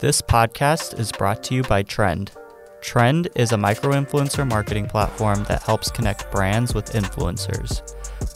[0.00, 2.30] This podcast is brought to you by Trend.
[2.80, 7.82] Trend is a micro influencer marketing platform that helps connect brands with influencers.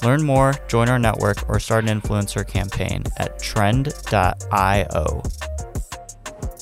[0.05, 5.23] Learn more, join our network, or start an influencer campaign at trend.io.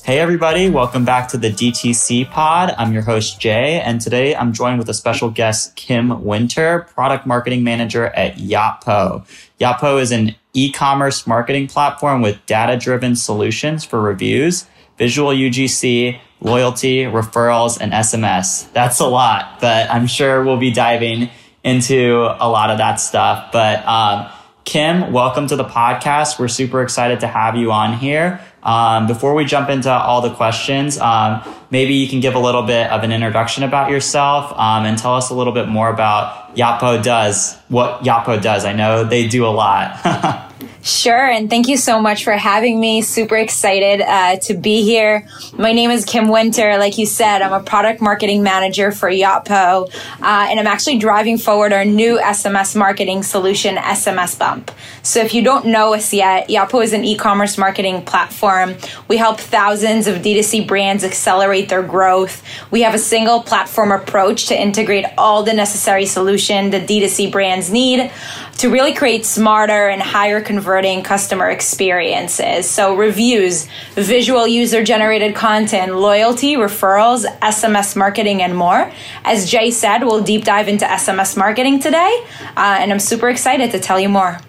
[0.05, 2.73] Hey, everybody, welcome back to the DTC pod.
[2.77, 7.25] I'm your host, Jay, and today I'm joined with a special guest, Kim Winter, product
[7.25, 9.25] marketing manager at Yotpo.
[9.59, 14.65] Yotpo is an e commerce marketing platform with data driven solutions for reviews,
[14.97, 18.71] visual UGC, loyalty, referrals, and SMS.
[18.73, 21.29] That's a lot, but I'm sure we'll be diving
[21.63, 23.51] into a lot of that stuff.
[23.51, 24.29] But um,
[24.65, 26.39] Kim, welcome to the podcast.
[26.39, 28.41] We're super excited to have you on here.
[28.61, 32.63] Um, before we jump into all the questions, um, maybe you can give a little
[32.63, 36.55] bit of an introduction about yourself um, and tell us a little bit more about
[36.55, 38.63] Yotpo does, what Yotpo does.
[38.63, 40.49] I know they do a lot.
[40.85, 43.01] Sure, and thank you so much for having me.
[43.01, 45.25] Super excited uh, to be here.
[45.53, 46.77] My name is Kim Winter.
[46.77, 51.37] Like you said, I'm a product marketing manager for Yotpo, uh, and I'm actually driving
[51.37, 54.71] forward our new SMS marketing solution, SMS Bump.
[55.03, 58.75] So if you don't know us yet, Yotpo is an e-commerce marketing platform.
[59.07, 62.43] We help thousands of D2C brands accelerate their growth.
[62.71, 67.71] We have a single platform approach to integrate all the necessary solution that D2C brands
[67.71, 68.11] need
[68.57, 72.69] to really create smarter and higher converting customer experiences.
[72.69, 78.91] So, reviews, visual user generated content, loyalty, referrals, SMS marketing, and more.
[79.23, 82.23] As Jay said, we'll deep dive into SMS marketing today,
[82.55, 84.39] uh, and I'm super excited to tell you more.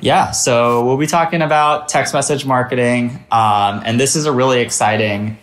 [0.00, 4.60] Yeah, so we'll be talking about text message marketing, um, and this is a really
[4.60, 5.36] exciting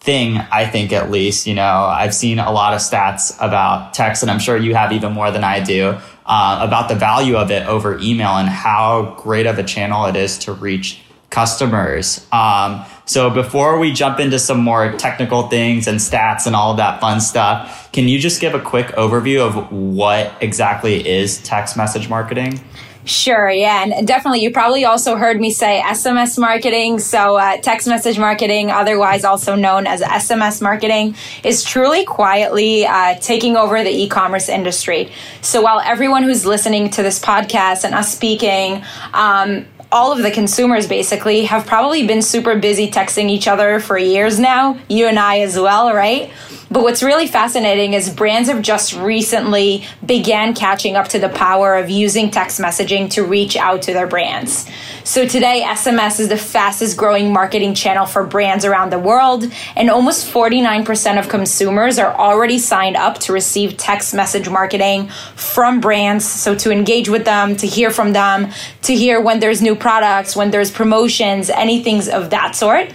[0.00, 1.46] thing, I think, at least.
[1.46, 4.92] You know, I've seen a lot of stats about text, and I'm sure you have
[4.92, 9.14] even more than I do uh, about the value of it over email and how
[9.18, 12.24] great of a channel it is to reach customers.
[12.32, 16.76] Um, so before we jump into some more technical things and stats and all of
[16.78, 21.76] that fun stuff, can you just give a quick overview of what exactly is text
[21.76, 22.60] message marketing?
[23.06, 26.98] Sure, yeah, and definitely you probably also heard me say SMS marketing.
[26.98, 33.16] So, uh, text message marketing, otherwise also known as SMS marketing, is truly quietly uh,
[33.18, 35.12] taking over the e commerce industry.
[35.42, 38.82] So, while everyone who's listening to this podcast and us speaking,
[39.12, 43.98] um, all of the consumers basically have probably been super busy texting each other for
[43.98, 46.32] years now, you and I as well, right?
[46.74, 51.76] But what's really fascinating is brands have just recently began catching up to the power
[51.76, 54.68] of using text messaging to reach out to their brands.
[55.04, 59.44] So today, SMS is the fastest growing marketing channel for brands around the world,
[59.76, 65.80] and almost 49% of consumers are already signed up to receive text message marketing from
[65.80, 66.24] brands.
[66.24, 68.50] So to engage with them, to hear from them,
[68.82, 72.92] to hear when there's new products, when there's promotions, anything of that sort.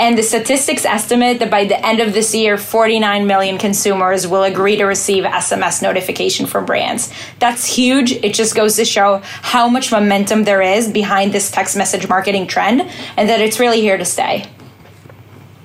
[0.00, 4.44] And the statistics estimate that by the end of this year, 49 million consumers will
[4.44, 7.12] agree to receive SMS notification from brands.
[7.38, 8.12] That's huge.
[8.12, 12.46] It just goes to show how much momentum there is behind this text message marketing
[12.46, 12.80] trend
[13.18, 14.46] and that it's really here to stay.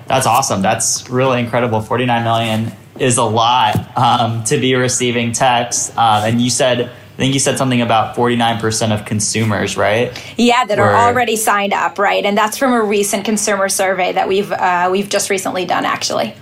[0.06, 0.60] That's awesome.
[0.60, 1.80] That's really incredible.
[1.80, 5.96] 49 million is a lot um, to be receiving text.
[5.96, 10.12] Um, and you said I think you said something about 49% of consumers, right?
[10.36, 12.22] Yeah, that Were, are already signed up, right?
[12.22, 16.34] And that's from a recent consumer survey that we've uh, we've just recently done, actually.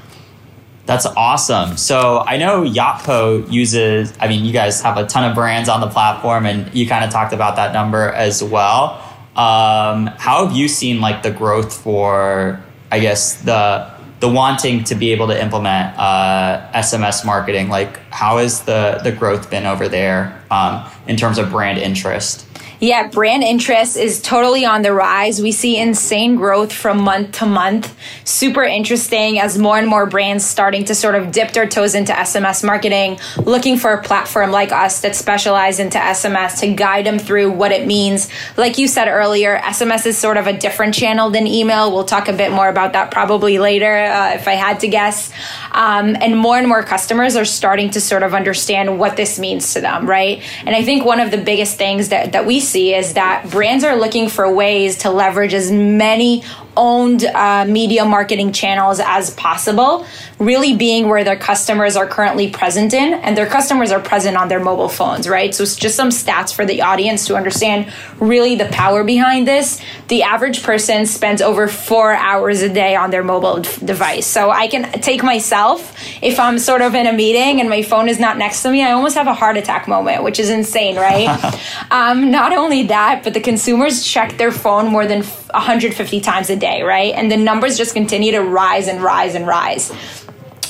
[0.87, 1.77] That's awesome.
[1.77, 4.13] So I know Yotpo uses.
[4.19, 7.05] I mean, you guys have a ton of brands on the platform, and you kind
[7.05, 9.01] of talked about that number as well.
[9.37, 12.61] Um, how have you seen like the growth for?
[12.91, 13.94] I guess the
[14.25, 19.13] the wanting to be able to implement uh, SMS marketing, like how has the the
[19.13, 22.47] growth been over there um, in terms of brand interest?
[22.81, 25.41] Yeah, brand interest is totally on the rise.
[25.41, 27.97] We see insane growth from month to month.
[28.25, 32.13] Super interesting as more and more brands starting to sort of dip their toes into
[32.13, 37.19] SMS marketing, looking for a platform like us that specialize into SMS to guide them
[37.19, 38.29] through what it means.
[38.57, 41.93] Like you said earlier, SMS is sort of a different channel than email.
[41.93, 45.33] We'll talk a bit more about that probably later uh, if I had to guess.
[45.75, 49.75] Um, and more and more customers are starting to sort of understand what this means
[49.75, 50.41] to them, right?
[50.65, 53.83] And I think one of the biggest things that, that we see is that brands
[53.83, 56.45] are looking for ways to leverage as many
[56.77, 60.07] owned uh, media marketing channels as possible,
[60.39, 64.49] really being where their customers are currently present in, and their customers are present on
[64.49, 65.55] their mobile phones, right?
[65.55, 69.81] So it's just some stats for the audience to understand really the power behind this.
[70.09, 74.27] The average person spends over four hours a day on their mobile device.
[74.27, 78.09] So I can take myself, if I'm sort of in a meeting and my phone
[78.09, 80.97] is not next to me, I almost have a heart attack moment, which is insane,
[80.97, 81.29] right?
[81.91, 86.57] um, not only that, but the consumers check their phone more than 150 times a
[86.57, 87.15] day, right?
[87.15, 89.93] And the numbers just continue to rise and rise and rise.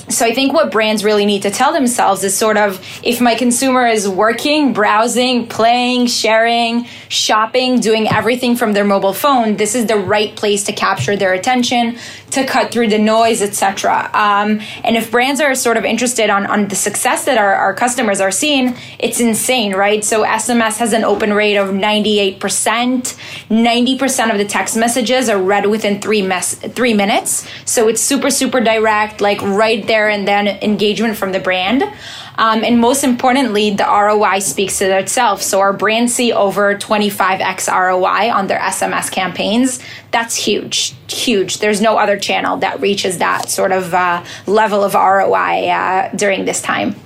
[0.08, 3.34] So I think what brands really need to tell themselves is sort of if my
[3.34, 9.86] consumer is working, browsing, playing, sharing, shopping, doing everything from their mobile phone, this is
[9.86, 11.96] the right place to capture their attention,
[12.32, 14.10] to cut through the noise, etc.
[14.12, 17.74] Um, and if brands are sort of interested on, on the success that our, our
[17.74, 20.04] customers are seeing, it's insane, right?
[20.04, 22.38] So SMS has an open rate of 98%.
[22.38, 27.48] 90% of the text messages are read within three, mes- three minutes.
[27.64, 31.82] So it's super, super direct, like right there and then engagement from the brand.
[32.36, 35.40] Um, and most importantly, the ROI speaks to itself.
[35.42, 39.78] So our brands see over 25x ROI on their SMS campaigns.
[40.10, 41.58] That's huge, huge.
[41.58, 46.44] There's no other channel that reaches that sort of uh, level of ROI uh, during
[46.44, 46.96] this time.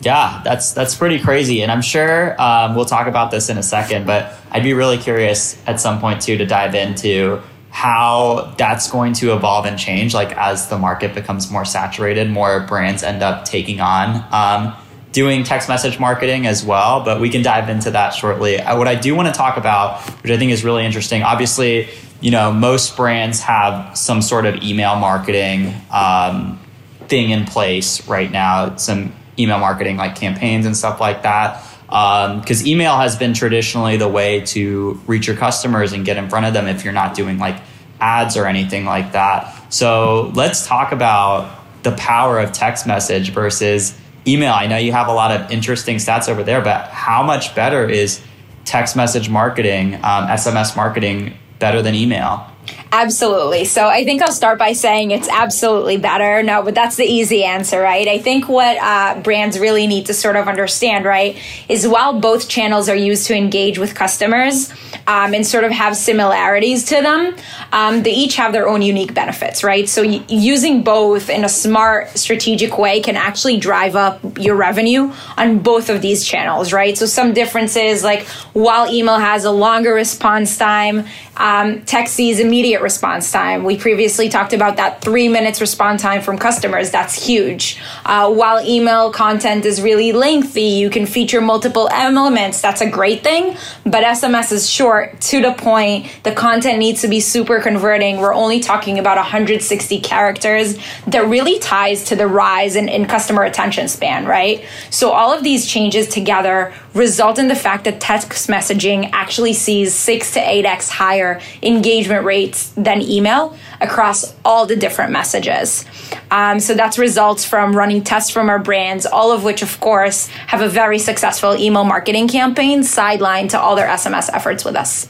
[0.00, 3.62] Yeah, that's that's pretty crazy, and I'm sure um, we'll talk about this in a
[3.62, 4.06] second.
[4.06, 7.40] But I'd be really curious at some point too to dive into
[7.74, 12.60] how that's going to evolve and change like as the market becomes more saturated more
[12.68, 14.72] brands end up taking on um,
[15.10, 18.60] doing text message marketing as well but we can dive into that shortly.
[18.60, 21.88] Uh, what i do want to talk about which i think is really interesting obviously
[22.20, 26.60] you know most brands have some sort of email marketing um,
[27.08, 31.60] thing in place right now some email marketing like campaigns and stuff like that
[31.94, 36.28] because um, email has been traditionally the way to reach your customers and get in
[36.28, 37.54] front of them if you're not doing like
[38.00, 39.72] ads or anything like that.
[39.72, 43.96] So let's talk about the power of text message versus
[44.26, 44.52] email.
[44.52, 47.88] I know you have a lot of interesting stats over there, but how much better
[47.88, 48.20] is
[48.64, 52.50] text message marketing, um, SMS marketing, better than email?
[52.96, 53.64] Absolutely.
[53.64, 56.44] So I think I'll start by saying it's absolutely better.
[56.44, 58.06] No, but that's the easy answer, right?
[58.06, 61.36] I think what uh, brands really need to sort of understand, right,
[61.68, 64.72] is while both channels are used to engage with customers
[65.08, 67.34] um, and sort of have similarities to them,
[67.72, 69.88] um, they each have their own unique benefits, right?
[69.88, 75.12] So y- using both in a smart, strategic way can actually drive up your revenue
[75.36, 76.96] on both of these channels, right?
[76.96, 81.06] So some differences, like while email has a longer response time,
[81.36, 83.64] um, text sees immediate response time.
[83.64, 86.92] We previously talked about that three minutes response time from customers.
[86.92, 87.80] That's huge.
[88.04, 92.60] Uh, while email content is really lengthy, you can feature multiple elements.
[92.60, 93.56] That's a great thing.
[93.84, 96.06] But SMS is short, to the point.
[96.22, 98.18] The content needs to be super converting.
[98.18, 100.78] We're only talking about 160 characters.
[101.06, 104.64] That really ties to the rise in, in customer attention span, right?
[104.90, 109.94] So all of these changes together result in the fact that text messaging actually sees
[109.94, 115.84] six to eight x higher engagement rates than email across all the different messages.
[116.30, 120.26] Um, so that's results from running tests from our brands, all of which, of course,
[120.26, 125.08] have a very successful email marketing campaign sidelined to all their SMS efforts with us.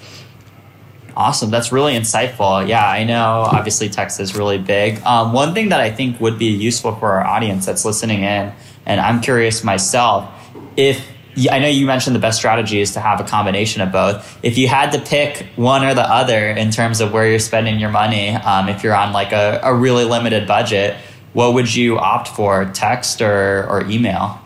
[1.16, 1.50] Awesome.
[1.50, 2.66] That's really insightful.
[2.66, 5.00] Yeah, I know obviously text is really big.
[5.02, 8.52] Um, one thing that I think would be useful for our audience that's listening in,
[8.84, 10.28] and I'm curious myself,
[10.76, 11.06] if
[11.50, 14.38] I know you mentioned the best strategy is to have a combination of both.
[14.42, 17.78] If you had to pick one or the other in terms of where you're spending
[17.78, 20.96] your money, um, if you're on like a, a really limited budget,
[21.32, 24.40] what would you opt for, text or, or email?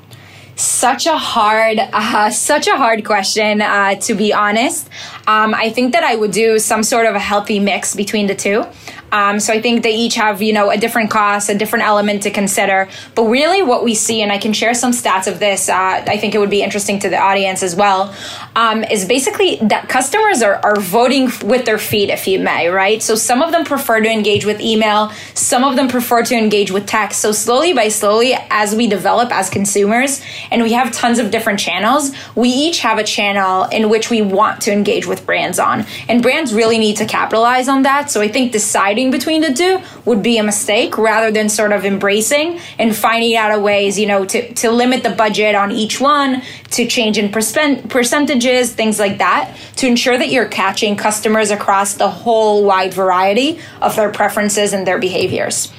[0.59, 4.89] such a hard uh, such a hard question uh, to be honest
[5.29, 8.35] um, i think that i would do some sort of a healthy mix between the
[8.35, 8.65] two
[9.13, 12.23] um, so I think they each have, you know, a different cost, a different element
[12.25, 12.89] to consider.
[13.15, 16.17] But really, what we see, and I can share some stats of this, uh, I
[16.19, 18.15] think it would be interesting to the audience as well,
[18.55, 23.03] um, is basically that customers are, are voting with their feet, if you may, right?
[23.03, 26.71] So some of them prefer to engage with email, some of them prefer to engage
[26.71, 27.21] with text.
[27.21, 31.59] So slowly by slowly, as we develop as consumers, and we have tons of different
[31.59, 35.87] channels, we each have a channel in which we want to engage with brands on.
[36.09, 38.11] And brands really need to capitalize on that.
[38.11, 41.73] So I think deciding deciding between the two would be a mistake rather than sort
[41.73, 45.71] of embracing and finding out a ways, you know, to, to limit the budget on
[45.71, 50.97] each one, to change in percent, percentages, things like that, to ensure that you're catching
[50.97, 55.73] customers across the whole wide variety of their preferences and their behaviors.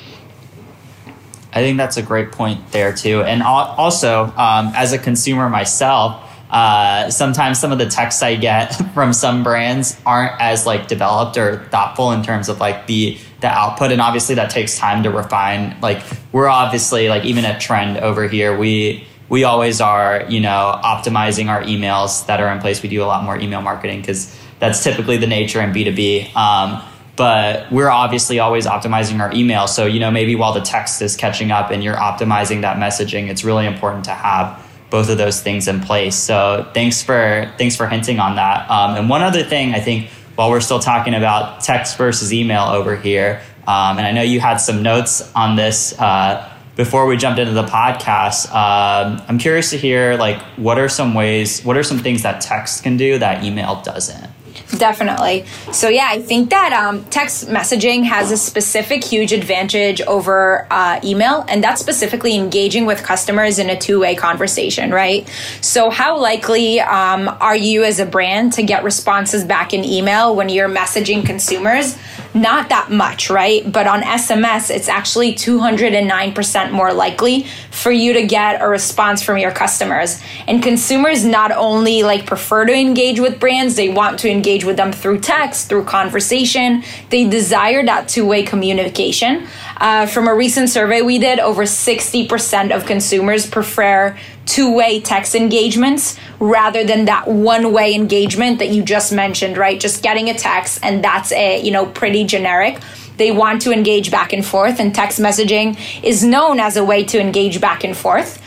[1.51, 3.23] I think that's a great point there too.
[3.23, 8.69] And also, um, as a consumer myself, uh, sometimes some of the texts I get
[8.93, 13.47] from some brands aren't as like developed or thoughtful in terms of like the the
[13.47, 15.79] output, and obviously that takes time to refine.
[15.81, 20.79] Like we're obviously like even at Trend over here, we we always are you know
[20.83, 22.81] optimizing our emails that are in place.
[22.81, 25.95] We do a lot more email marketing because that's typically the nature in B two
[25.95, 26.31] B.
[26.35, 26.83] Um,
[27.15, 29.67] but we're obviously always optimizing our email.
[29.67, 33.27] So, you know, maybe while the text is catching up and you're optimizing that messaging,
[33.27, 36.15] it's really important to have both of those things in place.
[36.15, 38.69] So thanks for thanks for hinting on that.
[38.69, 42.63] Um, and one other thing I think while we're still talking about text versus email
[42.63, 47.17] over here, um, and I know you had some notes on this uh, before we
[47.17, 48.47] jumped into the podcast.
[48.47, 52.41] Um, I'm curious to hear like what are some ways, what are some things that
[52.41, 54.29] text can do that email doesn't?
[54.77, 55.45] Definitely.
[55.71, 60.99] So, yeah, I think that um, text messaging has a specific huge advantage over uh,
[61.03, 65.27] email, and that's specifically engaging with customers in a two way conversation, right?
[65.61, 70.35] So, how likely um, are you as a brand to get responses back in email
[70.35, 71.97] when you're messaging consumers?
[72.33, 73.69] Not that much, right?
[73.69, 79.39] But on SMS, it's actually 209% more likely for you to get a response from
[79.39, 80.21] your customers.
[80.47, 84.77] And consumers not only like prefer to engage with brands, they want to engage with
[84.77, 86.83] them through text, through conversation.
[87.09, 89.47] They desire that two way communication.
[89.77, 94.17] Uh, from a recent survey we did, over 60% of consumers prefer
[94.49, 99.79] two way text engagements rather than that one way engagement that you just mentioned, right?
[99.79, 102.79] Just getting a text and that's it, you know, pretty generic.
[103.17, 107.03] They want to engage back and forth, and text messaging is known as a way
[107.03, 108.41] to engage back and forth.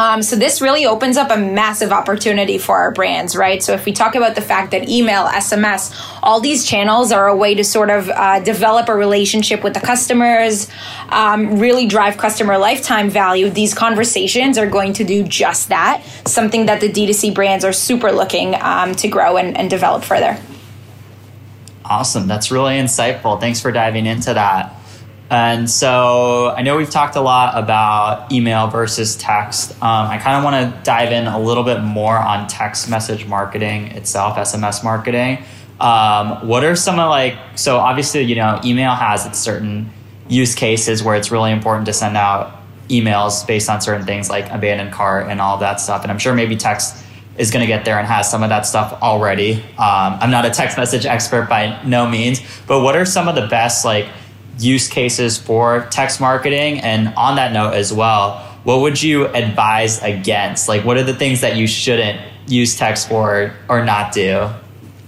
[0.00, 3.62] Um, so this really opens up a massive opportunity for our brands, right?
[3.62, 7.36] So if we talk about the fact that email, SMS, all these channels are a
[7.36, 10.70] way to sort of uh, develop a relationship with the customers,
[11.10, 16.02] um, really drive customer lifetime value, these conversations are going to do just that.
[16.24, 20.40] Something that the D2C brands are super looking um, to grow and, and develop further.
[21.84, 22.26] Awesome.
[22.26, 23.38] That's really insightful.
[23.38, 24.79] Thanks for diving into that.
[25.30, 29.70] And so I know we've talked a lot about email versus text.
[29.74, 33.26] Um, I kind of want to dive in a little bit more on text message
[33.26, 35.44] marketing itself, SMS marketing.
[35.78, 39.90] Um, what are some of like, so obviously, you know, email has its certain
[40.28, 44.50] use cases where it's really important to send out emails based on certain things like
[44.50, 46.02] abandoned cart and all that stuff.
[46.02, 47.04] And I'm sure maybe text
[47.38, 49.54] is going to get there and has some of that stuff already.
[49.78, 53.36] Um, I'm not a text message expert by no means, but what are some of
[53.36, 54.08] the best like
[54.62, 56.80] use cases for text marketing?
[56.80, 60.68] And on that note as well, what would you advise against?
[60.68, 64.48] Like, what are the things that you shouldn't use text for or not do?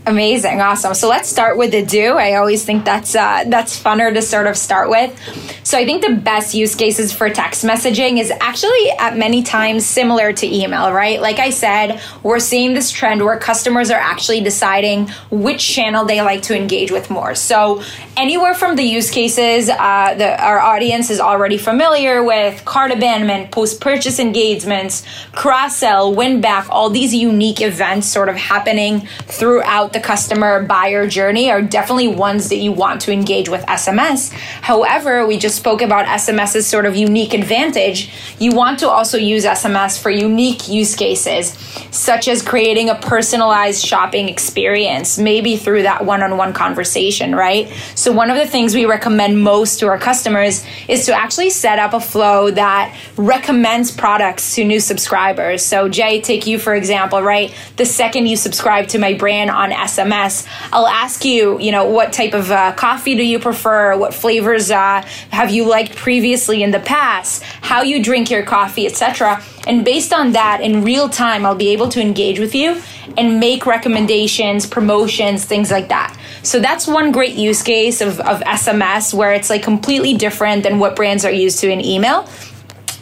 [0.05, 0.95] Amazing, awesome.
[0.95, 2.15] So let's start with the do.
[2.19, 5.17] I always think that's uh, that's funner to sort of start with.
[5.63, 9.87] So I think the best use cases for text messaging is actually at many times
[9.87, 11.21] similar to email, right?
[11.21, 16.21] Like I said, we're seeing this trend where customers are actually deciding which channel they
[16.21, 17.37] like to engage with more.
[17.37, 17.81] So
[18.17, 23.81] anywhere from the use cases, uh, our audience is already familiar with cart abandonment, post
[23.81, 30.01] purchase engagements, cross sell, win back, all these unique events sort of happening throughout the
[30.01, 34.33] customer buyer journey are definitely ones that you want to engage with SMS.
[34.33, 38.11] However, we just spoke about SMS's sort of unique advantage.
[38.39, 41.53] You want to also use SMS for unique use cases,
[41.91, 47.69] such as creating a personalized shopping experience, maybe through that one on one conversation, right?
[47.95, 51.79] So, one of the things we recommend most to our customers is to actually set
[51.79, 55.63] up a flow that recommends products to new subscribers.
[55.63, 57.53] So, Jay, take you for example, right?
[57.77, 62.13] The second you subscribe to my brand on SMS, I'll ask you, you know, what
[62.13, 63.97] type of uh, coffee do you prefer?
[63.97, 67.43] What flavors uh, have you liked previously in the past?
[67.43, 69.43] How you drink your coffee, etc.
[69.67, 72.81] And based on that, in real time, I'll be able to engage with you
[73.17, 76.17] and make recommendations, promotions, things like that.
[76.43, 80.79] So that's one great use case of, of SMS where it's like completely different than
[80.79, 82.29] what brands are used to in email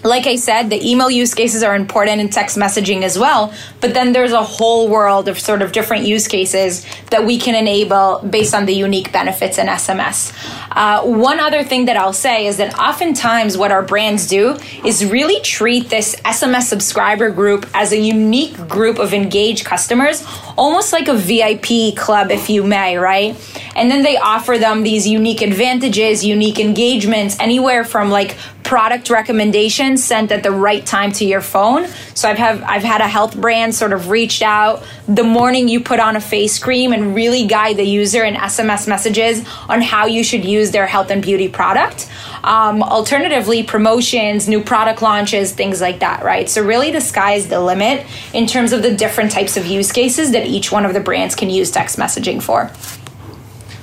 [0.03, 3.53] like I said, the email use cases are important in text messaging as well.
[3.81, 7.55] But then there's a whole world of sort of different use cases that we can
[7.55, 10.33] enable based on the unique benefits in SMS.
[10.71, 15.05] Uh, one other thing that I'll say is that oftentimes what our brands do is
[15.05, 20.25] really treat this SMS subscriber group as a unique group of engaged customers,
[20.57, 23.37] almost like a VIP club, if you may, right?
[23.77, 28.37] And then they offer them these unique advantages, unique engagements, anywhere from like
[28.71, 31.89] product recommendations sent at the right time to your phone.
[32.15, 35.81] So I've have I've had a health brand sort of reached out the morning you
[35.81, 40.07] put on a face cream and really guide the user in SMS messages on how
[40.07, 42.09] you should use their health and beauty product.
[42.45, 46.49] Um, alternatively, promotions, new product launches, things like that, right?
[46.49, 50.31] So really the sky's the limit in terms of the different types of use cases
[50.31, 52.71] that each one of the brands can use text messaging for.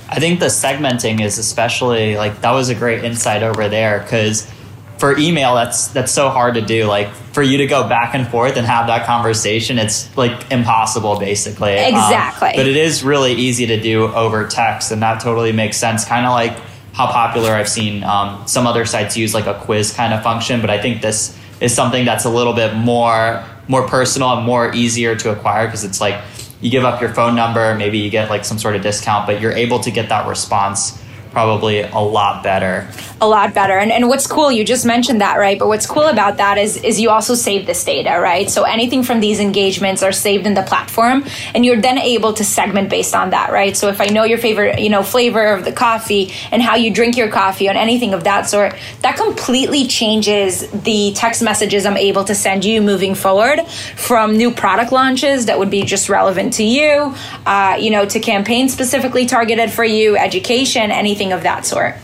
[0.10, 4.50] I think the segmenting is especially like that was a great insight over there because
[4.98, 6.86] for email that's that's so hard to do.
[6.86, 11.20] Like for you to go back and forth and have that conversation it's like impossible
[11.20, 11.78] basically.
[11.78, 12.50] Um, exactly.
[12.50, 16.06] um, but it is really easy to do over text and that totally makes sense.
[16.06, 16.58] Kind of like
[16.94, 20.62] how popular i've seen um, some other sites use like a quiz kind of function
[20.62, 24.74] but i think this is something that's a little bit more more personal and more
[24.74, 26.20] easier to acquire because it's like
[26.62, 29.42] you give up your phone number, maybe you get like some sort of discount, but
[29.42, 31.02] you're able to get that response
[31.38, 32.88] probably a lot better.
[33.22, 33.78] A lot better.
[33.78, 35.60] And, and what's cool, you just mentioned that, right?
[35.60, 38.50] But what's cool about that is, is you also save this data, right?
[38.50, 42.44] So anything from these engagements are saved in the platform and you're then able to
[42.44, 43.78] segment based on that, right?
[43.78, 46.92] So if I know your favorite, you know, flavor of the coffee and how you
[46.92, 51.98] drink your coffee and anything of that sort, that completely changes the text messages I'm
[51.98, 53.62] able to send you moving forward
[53.96, 57.16] from new product launches that would be just relevant to you,
[57.46, 61.96] uh, you know, to campaigns specifically targeted for you, education, anything anything of that sort.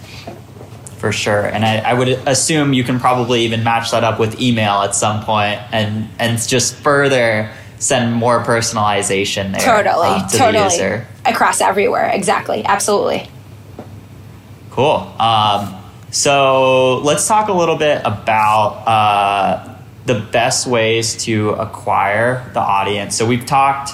[0.97, 4.39] For sure, and I, I, would assume you can probably even match that up with
[4.39, 9.83] email at some point, and and just further send more personalization there.
[9.83, 12.09] Totally, um, to totally across everywhere.
[12.13, 13.27] Exactly, absolutely.
[14.71, 15.13] Cool.
[15.19, 15.75] Um,
[16.11, 19.75] so let's talk a little bit about uh,
[20.05, 23.17] the best ways to acquire the audience.
[23.17, 23.91] So we've talked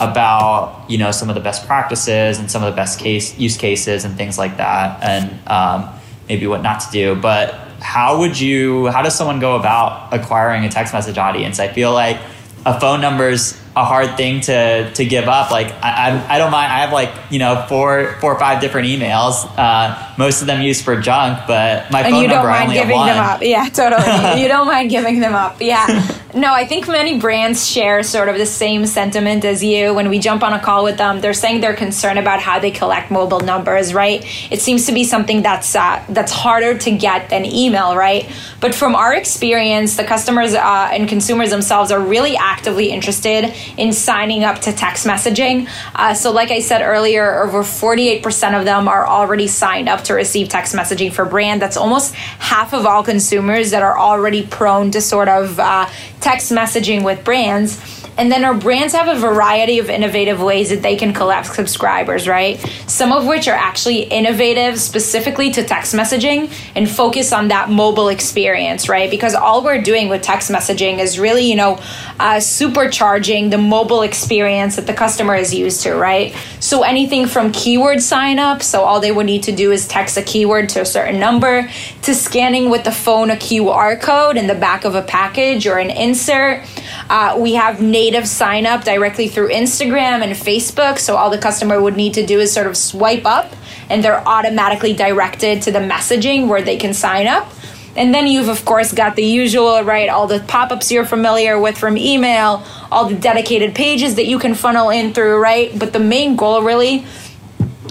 [0.00, 3.56] about you know some of the best practices and some of the best case use
[3.56, 5.88] cases and things like that and um,
[6.28, 10.64] maybe what not to do but how would you how does someone go about acquiring
[10.64, 12.18] a text message audience i feel like
[12.66, 15.50] a phone number is a hard thing to to give up.
[15.50, 16.72] Like I, I, I don't mind.
[16.72, 19.50] I have like you know four four or five different emails.
[19.56, 22.62] Uh, most of them used for junk, but my and phone you don't number mind
[22.62, 23.42] I only giving them up.
[23.42, 24.42] Yeah, totally.
[24.42, 25.60] you don't mind giving them up.
[25.60, 25.86] Yeah.
[26.34, 29.94] No, I think many brands share sort of the same sentiment as you.
[29.94, 32.72] When we jump on a call with them, they're saying they're concerned about how they
[32.72, 33.94] collect mobile numbers.
[33.94, 34.24] Right.
[34.50, 37.94] It seems to be something that's uh, that's harder to get than email.
[37.94, 38.28] Right.
[38.58, 43.92] But from our experience, the customers uh, and consumers themselves are really actively interested in
[43.92, 45.68] signing up to text messaging.
[45.94, 50.14] Uh, so, like I said earlier, over 48% of them are already signed up to
[50.14, 51.62] receive text messaging for brand.
[51.62, 55.86] That's almost half of all consumers that are already prone to sort of uh,
[56.24, 58.03] text messaging with brands.
[58.16, 62.28] And then our brands have a variety of innovative ways that they can collect subscribers,
[62.28, 62.58] right?
[62.86, 68.08] Some of which are actually innovative specifically to text messaging and focus on that mobile
[68.08, 69.10] experience, right?
[69.10, 71.74] Because all we're doing with text messaging is really, you know,
[72.20, 76.34] uh, supercharging the mobile experience that the customer is used to, right?
[76.60, 80.16] So anything from keyword sign up, so all they would need to do is text
[80.16, 81.68] a keyword to a certain number,
[82.02, 85.78] to scanning with the phone a QR code in the back of a package or
[85.78, 86.64] an insert.
[87.08, 90.98] Uh, we have native sign up directly through Instagram and Facebook.
[90.98, 93.52] So all the customer would need to do is sort of swipe up
[93.88, 97.52] and they're automatically directed to the messaging where they can sign up.
[97.96, 100.08] And then you've, of course, got the usual, right?
[100.08, 104.38] All the pop ups you're familiar with from email, all the dedicated pages that you
[104.38, 105.76] can funnel in through, right?
[105.78, 107.06] But the main goal really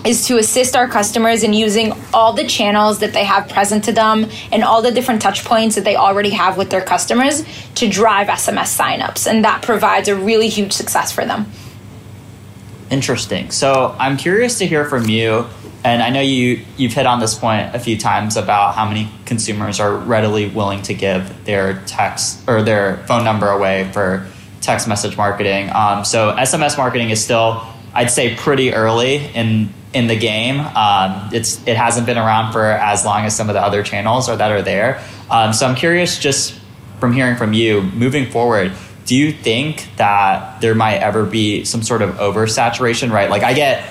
[0.06, 3.92] is to assist our customers in using all the channels that they have present to
[3.92, 7.44] them and all the different touch points that they already have with their customers
[7.76, 9.28] to drive SMS signups.
[9.30, 11.52] And that provides a really huge success for them.
[12.90, 13.50] Interesting.
[13.50, 15.48] So I'm curious to hear from you.
[15.86, 19.10] And I know you you've hit on this point a few times about how many
[19.26, 24.26] consumers are readily willing to give their text or their phone number away for
[24.62, 25.70] text message marketing.
[25.74, 27.62] Um, so SMS marketing is still,
[27.94, 30.60] I'd say, pretty early in in the game.
[30.60, 34.30] Um, it's it hasn't been around for as long as some of the other channels
[34.30, 35.04] or that are there.
[35.30, 36.60] Um, so I'm curious, just
[37.00, 38.72] from hearing from you, moving forward,
[39.06, 43.12] do you think that there might ever be some sort of oversaturation?
[43.12, 43.88] Right, like I get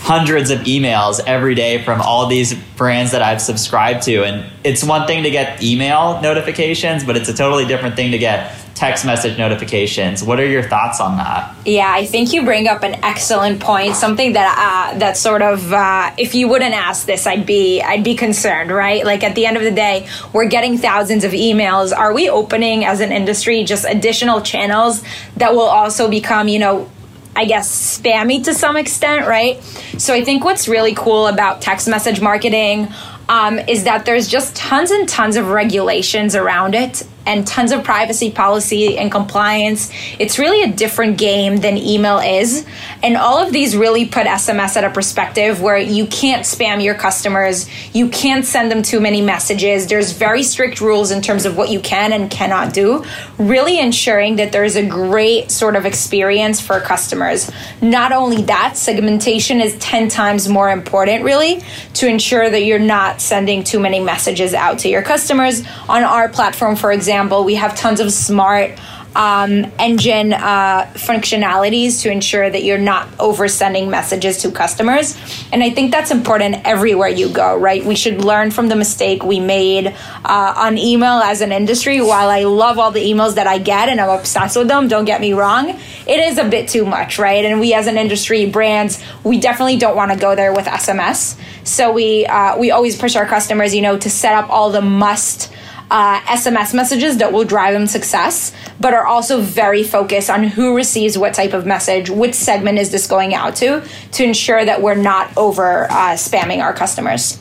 [0.00, 4.84] hundreds of emails every day from all these brands that I've subscribed to, and it's
[4.84, 9.06] one thing to get email notifications, but it's a totally different thing to get text
[9.06, 10.22] message notifications.
[10.22, 11.56] What are your thoughts on that?
[11.64, 13.96] Yeah, I think you bring up an excellent point.
[13.96, 18.04] Something that uh, that sort of uh, if you wouldn't ask this, I'd be I'd
[18.04, 19.04] be concerned, right?
[19.04, 21.96] Like at the end of the day, we're getting thousands of emails.
[21.96, 25.02] Are we opening as an industry just additional channels
[25.38, 26.90] that will also become, you know,
[27.34, 29.62] I guess, spammy to some extent, right?
[29.96, 32.88] So I think what's really cool about text message marketing
[33.30, 37.84] um, is that there's just tons and tons of regulations around it and tons of
[37.84, 39.90] privacy policy and compliance.
[40.18, 42.64] It's really a different game than email is.
[43.02, 46.94] And all of these really put SMS at a perspective where you can't spam your
[46.94, 49.86] customers, you can't send them too many messages.
[49.88, 53.04] There's very strict rules in terms of what you can and cannot do,
[53.38, 57.50] really ensuring that there's a great sort of experience for customers.
[57.82, 61.62] Not only that, segmentation is 10 times more important, really,
[61.94, 65.62] to ensure that you're not sending too many messages out to your customers.
[65.88, 68.78] On our platform, for example, we have tons of smart
[69.16, 75.16] um, engine uh, functionalities to ensure that you're not oversending messages to customers.
[75.50, 77.82] And I think that's important everywhere you go, right?
[77.82, 82.00] We should learn from the mistake we made uh, on email as an industry.
[82.02, 85.06] While I love all the emails that I get and I'm obsessed with them, don't
[85.06, 87.44] get me wrong, it is a bit too much, right?
[87.44, 91.40] And we as an industry, brands, we definitely don't want to go there with SMS.
[91.64, 94.82] So we uh, we always push our customers, you know, to set up all the
[94.82, 95.50] must
[95.90, 100.74] uh, SMS messages that will drive them success, but are also very focused on who
[100.76, 104.82] receives what type of message, which segment is this going out to, to ensure that
[104.82, 107.40] we're not over uh, spamming our customers.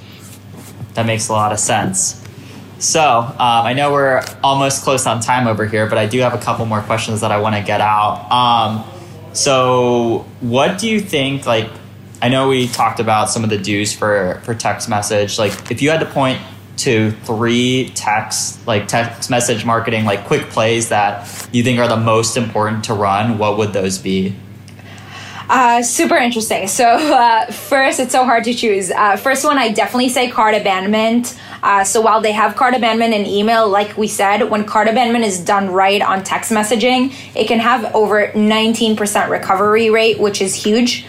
[0.93, 2.21] That makes a lot of sense.
[2.79, 6.34] So um, I know we're almost close on time over here, but I do have
[6.34, 8.31] a couple more questions that I want to get out.
[8.31, 8.84] Um,
[9.34, 11.45] so, what do you think?
[11.45, 11.69] Like,
[12.21, 15.38] I know we talked about some of the do's for for text message.
[15.38, 16.39] Like, if you had to point
[16.78, 21.98] to three text like text message marketing like quick plays that you think are the
[21.98, 24.36] most important to run what would those be
[25.48, 26.68] uh, super interesting.
[26.68, 28.90] So uh, first, it's so hard to choose.
[28.90, 31.40] Uh, first one, I definitely say cart abandonment.
[31.62, 35.26] Uh, so while they have cart abandonment in email, like we said, when cart abandonment
[35.26, 40.56] is done right on text messaging, it can have over 19% recovery rate, which is
[40.56, 41.06] huge.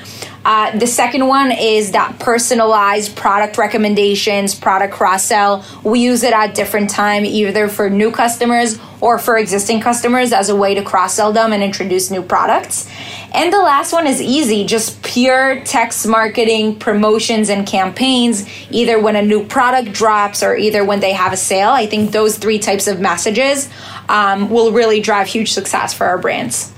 [0.46, 5.64] Uh, the second one is that personalized product recommendations, product cross sell.
[5.82, 10.48] We use it at different time, either for new customers or for existing customers as
[10.48, 12.88] a way to cross sell them and introduce new products.
[13.34, 19.16] And the last one is easy, just pure text marketing, promotions, and campaigns, either when
[19.16, 21.70] a new product drops or either when they have a sale.
[21.70, 23.68] I think those three types of messages
[24.08, 26.72] um, will really drive huge success for our brands.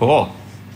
[0.00, 0.34] Cool.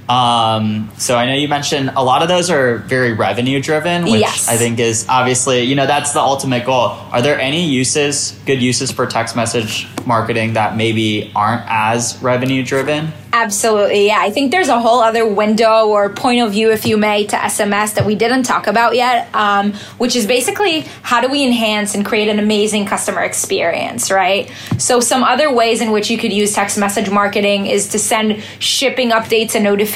[0.09, 4.21] Um, so I know you mentioned a lot of those are very revenue driven, which
[4.21, 4.49] yes.
[4.49, 6.89] I think is obviously, you know, that's the ultimate goal.
[6.89, 12.63] Are there any uses, good uses for text message marketing that maybe aren't as revenue
[12.63, 13.13] driven?
[13.35, 14.07] Absolutely.
[14.07, 14.19] Yeah.
[14.21, 17.37] I think there's a whole other window or point of view, if you may, to
[17.37, 21.97] SMS that we didn't talk about yet, um, which is basically how do we enhance
[21.97, 24.53] and create an amazing customer experience, right?
[24.79, 28.41] So, some other ways in which you could use text message marketing is to send
[28.61, 29.94] shipping updates and notifications.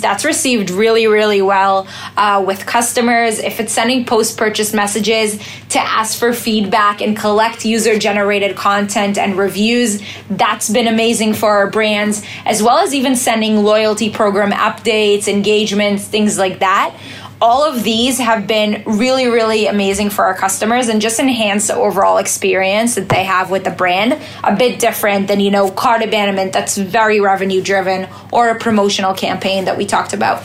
[0.00, 3.38] That's received really, really well uh, with customers.
[3.38, 5.38] If it's sending post purchase messages
[5.70, 11.50] to ask for feedback and collect user generated content and reviews, that's been amazing for
[11.50, 16.94] our brands as well as even sending loyalty program updates, engagements, things like that.
[17.42, 21.74] All of these have been really, really amazing for our customers and just enhance the
[21.74, 24.16] overall experience that they have with the brand.
[24.44, 29.12] A bit different than, you know, cart abandonment that's very revenue driven or a promotional
[29.12, 30.40] campaign that we talked about.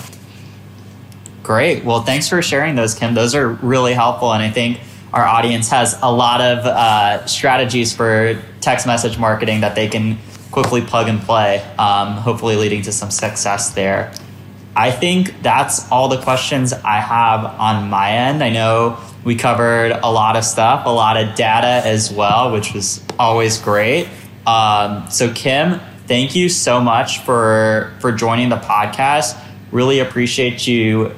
[1.43, 1.85] Great.
[1.85, 3.13] Well, thanks for sharing those, Kim.
[3.13, 4.33] Those are really helpful.
[4.33, 4.79] And I think
[5.13, 10.17] our audience has a lot of uh, strategies for text message marketing that they can
[10.49, 14.11] quickly plug and play, um, hopefully leading to some success there.
[14.77, 18.43] I think that's all the questions I have on my end.
[18.43, 22.75] I know we covered a lot of stuff, a lot of data as well, which
[22.75, 24.07] was always great.
[24.45, 29.35] Um, so, Kim, thank you so much for for joining the podcast.
[29.71, 31.11] Really appreciate you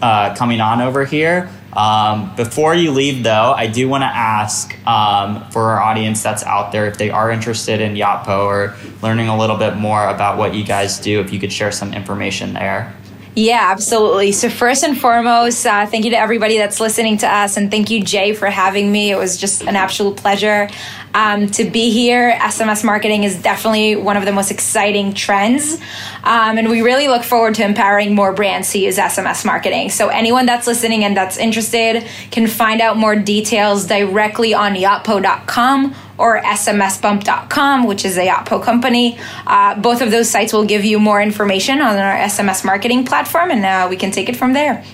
[0.00, 1.50] uh, coming on over here.
[1.74, 6.44] Um, before you leave, though, I do want to ask um, for our audience that's
[6.44, 10.38] out there if they are interested in Yotpo or learning a little bit more about
[10.38, 12.94] what you guys do, if you could share some information there.
[13.34, 14.32] Yeah, absolutely.
[14.32, 17.88] So, first and foremost, uh, thank you to everybody that's listening to us, and thank
[17.88, 19.10] you, Jay, for having me.
[19.10, 20.68] It was just an absolute pleasure
[21.14, 22.32] um, to be here.
[22.32, 25.76] SMS marketing is definitely one of the most exciting trends,
[26.24, 29.88] um, and we really look forward to empowering more brands to use SMS marketing.
[29.88, 35.94] So, anyone that's listening and that's interested can find out more details directly on yotpo.com
[36.22, 39.18] or smsbump.com, which is a Yotpo company.
[39.44, 43.50] Uh, both of those sites will give you more information on our SMS marketing platform,
[43.50, 44.84] and uh, we can take it from there.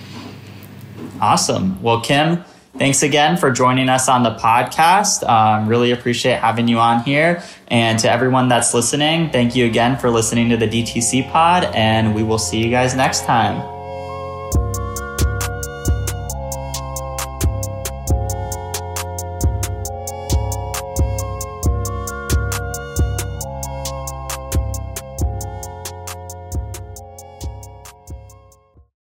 [1.21, 1.79] Awesome.
[1.83, 2.43] Well, Kim,
[2.79, 5.27] thanks again for joining us on the podcast.
[5.29, 7.43] Um, really appreciate having you on here.
[7.67, 12.15] And to everyone that's listening, thank you again for listening to the DTC pod, and
[12.15, 13.78] we will see you guys next time.